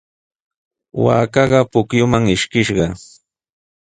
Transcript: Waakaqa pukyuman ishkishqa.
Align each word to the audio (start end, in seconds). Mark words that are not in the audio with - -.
Waakaqa 1.03 1.59
pukyuman 1.71 2.23
ishkishqa. 2.35 2.85